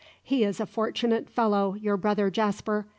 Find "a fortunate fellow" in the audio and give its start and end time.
0.59-1.75